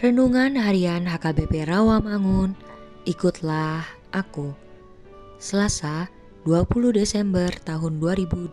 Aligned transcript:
Renungan 0.00 0.56
Harian 0.56 1.04
HKBP 1.04 1.68
Rawamangun, 1.68 2.56
ikutlah 3.04 3.84
aku. 4.16 4.56
Selasa, 5.36 6.08
20 6.48 6.96
Desember 6.96 7.52
tahun 7.52 8.00
2022. 8.00 8.48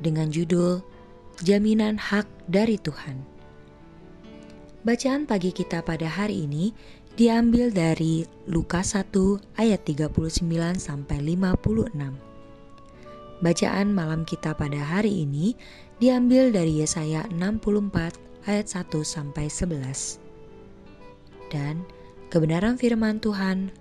Dengan 0.00 0.32
judul 0.32 0.80
Jaminan 1.44 2.00
Hak 2.00 2.24
dari 2.48 2.80
Tuhan. 2.80 3.20
Bacaan 4.80 5.28
pagi 5.28 5.52
kita 5.52 5.84
pada 5.84 6.08
hari 6.08 6.48
ini 6.48 6.72
diambil 7.20 7.68
dari 7.68 8.24
Lukas 8.48 8.96
1 8.96 9.12
ayat 9.60 9.84
39 9.84 10.40
sampai 10.80 11.20
56. 11.36 13.44
Bacaan 13.44 13.92
malam 13.92 14.24
kita 14.24 14.56
pada 14.56 14.80
hari 14.80 15.28
ini 15.28 15.52
diambil 16.00 16.48
dari 16.48 16.80
Yesaya 16.80 17.28
64 17.28 18.29
ayat 18.46 18.70
1 18.70 19.04
sampai 19.04 19.50
11. 19.50 20.22
Dan 21.50 21.82
kebenaran 22.30 22.78
firman 22.78 23.18
Tuhan 23.18 23.74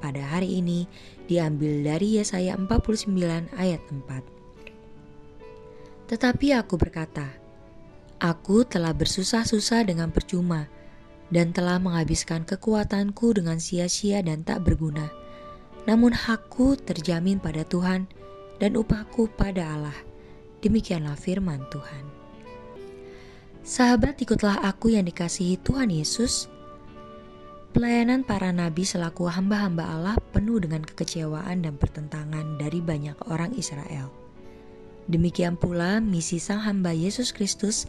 pada 0.00 0.24
hari 0.24 0.64
ini 0.64 0.88
diambil 1.28 1.84
dari 1.84 2.16
Yesaya 2.18 2.56
49 2.56 3.12
ayat 3.54 3.80
4. 3.92 6.08
Tetapi 6.10 6.46
aku 6.56 6.74
berkata, 6.80 7.28
Aku 8.20 8.68
telah 8.68 8.92
bersusah-susah 8.92 9.88
dengan 9.88 10.12
percuma 10.12 10.68
dan 11.30 11.54
telah 11.54 11.80
menghabiskan 11.80 12.44
kekuatanku 12.44 13.32
dengan 13.32 13.62
sia-sia 13.62 14.20
dan 14.20 14.44
tak 14.44 14.66
berguna. 14.66 15.08
Namun 15.88 16.12
hakku 16.12 16.76
terjamin 16.76 17.40
pada 17.40 17.64
Tuhan 17.64 18.10
dan 18.60 18.76
upahku 18.76 19.32
pada 19.38 19.72
Allah. 19.72 19.96
Demikianlah 20.60 21.16
firman 21.16 21.64
Tuhan. 21.72 22.19
Sahabat, 23.70 24.18
ikutlah 24.18 24.66
aku 24.66 24.98
yang 24.98 25.06
dikasihi 25.06 25.54
Tuhan 25.62 25.94
Yesus. 25.94 26.50
Pelayanan 27.70 28.26
para 28.26 28.50
nabi 28.50 28.82
selaku 28.82 29.30
hamba-hamba 29.30 29.86
Allah 29.86 30.18
penuh 30.34 30.58
dengan 30.58 30.82
kekecewaan 30.82 31.62
dan 31.62 31.78
pertentangan 31.78 32.58
dari 32.58 32.82
banyak 32.82 33.14
orang 33.30 33.54
Israel. 33.54 34.10
Demikian 35.06 35.54
pula 35.54 36.02
misi 36.02 36.42
sang 36.42 36.66
hamba 36.66 36.90
Yesus 36.90 37.30
Kristus 37.30 37.86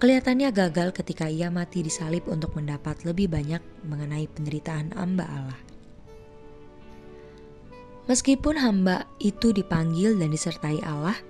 kelihatannya 0.00 0.48
gagal 0.48 0.96
ketika 0.96 1.28
ia 1.28 1.52
mati 1.52 1.84
disalib 1.84 2.24
untuk 2.24 2.56
mendapat 2.56 3.04
lebih 3.04 3.28
banyak 3.28 3.60
mengenai 3.84 4.32
penderitaan 4.32 4.96
hamba 4.96 5.28
Allah. 5.28 5.60
Meskipun 8.08 8.56
hamba 8.64 9.04
itu 9.20 9.52
dipanggil 9.52 10.16
dan 10.16 10.32
disertai 10.32 10.80
Allah, 10.80 11.20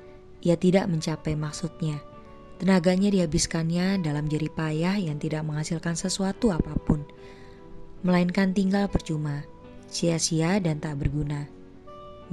ia 0.47 0.55
tidak 0.55 0.87
mencapai 0.87 1.35
maksudnya 1.35 1.99
Tenaganya 2.59 3.15
dihabiskannya 3.15 4.03
dalam 4.03 4.27
jerih 4.27 4.51
payah 4.51 4.99
yang 4.99 5.23
tidak 5.23 5.47
menghasilkan 5.47 5.95
sesuatu 5.95 6.51
apa 6.51 6.75
pun, 6.75 7.07
melainkan 8.03 8.51
tinggal 8.51 8.91
percuma, 8.91 9.47
sia-sia 9.87 10.59
dan 10.59 10.83
tak 10.83 10.99
berguna. 10.99 11.47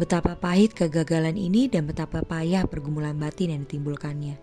Betapa 0.01 0.33
pahit 0.33 0.73
kegagalan 0.73 1.37
ini 1.37 1.69
dan 1.69 1.85
betapa 1.85 2.25
payah 2.25 2.65
pergumulan 2.65 3.13
batin 3.21 3.53
yang 3.53 3.69
ditimbulkannya. 3.69 4.41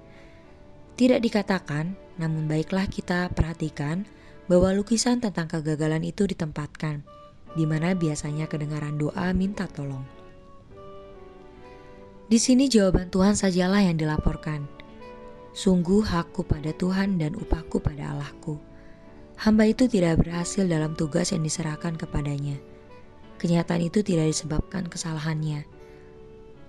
Tidak 0.95 1.19
dikatakan, 1.19 1.99
namun 2.15 2.47
baiklah 2.47 2.87
kita 2.87 3.35
perhatikan 3.35 4.07
bahwa 4.47 4.71
lukisan 4.71 5.19
tentang 5.19 5.51
kegagalan 5.51 6.07
itu 6.07 6.31
ditempatkan, 6.31 7.03
di 7.59 7.67
mana 7.67 7.99
biasanya 7.99 8.47
kedengaran 8.47 9.03
doa 9.03 9.35
minta 9.35 9.67
tolong. 9.67 10.07
Di 12.31 12.39
sini 12.39 12.71
jawaban 12.71 13.11
Tuhan 13.11 13.35
sajalah 13.35 13.83
yang 13.83 13.99
dilaporkan 13.99 14.82
Sungguh 15.53 16.01
hakku 16.01 16.49
pada 16.49 16.73
Tuhan 16.73 17.21
dan 17.21 17.37
upahku 17.37 17.77
pada 17.85 18.17
Allahku. 18.17 18.57
Hamba 19.37 19.69
itu 19.69 19.85
tidak 19.85 20.25
berhasil 20.25 20.65
dalam 20.65 20.97
tugas 20.97 21.29
yang 21.29 21.45
diserahkan 21.45 22.01
kepadanya. 22.01 22.57
Kenyataan 23.37 23.85
itu 23.85 24.01
tidak 24.01 24.33
disebabkan 24.33 24.89
kesalahannya. 24.89 25.69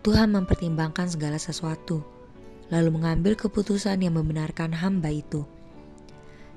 Tuhan 0.03 0.35
mempertimbangkan 0.35 1.07
segala 1.07 1.39
sesuatu, 1.39 2.03
lalu 2.67 2.91
mengambil 2.91 3.39
keputusan 3.39 4.03
yang 4.03 4.19
membenarkan 4.19 4.75
hamba 4.75 5.15
itu. 5.15 5.47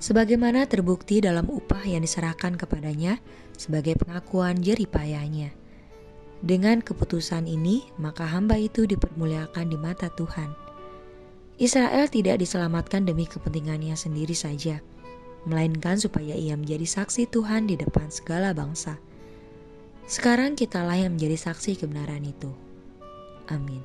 Sebagaimana 0.03 0.67
terbukti 0.67 1.23
dalam 1.23 1.47
upah 1.47 1.87
yang 1.87 2.03
diserahkan 2.03 2.59
kepadanya 2.59 3.23
sebagai 3.55 3.95
pengakuan 4.03 4.59
jerih 4.59 4.91
payahnya. 4.91 5.55
Dengan 6.43 6.83
keputusan 6.83 7.47
ini, 7.47 7.87
maka 8.03 8.27
hamba 8.27 8.59
itu 8.59 8.83
dipermuliakan 8.83 9.71
di 9.71 9.79
mata 9.79 10.11
Tuhan. 10.11 10.66
Israel 11.57 12.05
tidak 12.13 12.45
diselamatkan 12.45 13.09
demi 13.09 13.25
kepentingannya 13.25 13.97
sendiri 13.97 14.37
saja, 14.37 14.85
melainkan 15.49 15.97
supaya 15.97 16.37
ia 16.37 16.53
menjadi 16.53 16.85
saksi 16.85 17.33
Tuhan 17.33 17.65
di 17.65 17.81
depan 17.81 18.13
segala 18.13 18.53
bangsa. 18.53 19.01
Sekarang 20.05 20.53
kitalah 20.53 21.01
yang 21.01 21.17
menjadi 21.17 21.51
saksi 21.51 21.81
kebenaran 21.81 22.23
itu. 22.29 22.53
Amin. 23.49 23.81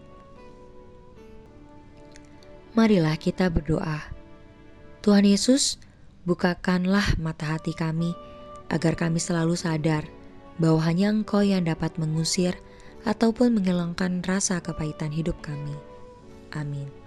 Marilah 2.75 3.15
kita 3.15 3.47
berdoa. 3.47 4.03
Tuhan 4.99 5.23
Yesus, 5.23 5.79
bukakanlah 6.27 7.17
mata 7.17 7.55
hati 7.55 7.71
kami 7.71 8.11
agar 8.67 8.99
kami 8.99 9.17
selalu 9.17 9.55
sadar 9.55 10.07
bahwa 10.59 10.83
hanya 10.85 11.09
Engkau 11.09 11.41
yang 11.41 11.65
dapat 11.65 11.95
mengusir 11.97 12.53
ataupun 13.07 13.57
menghilangkan 13.57 14.21
rasa 14.21 14.61
kepahitan 14.61 15.09
hidup 15.09 15.39
kami. 15.41 15.73
Amin. 16.53 17.00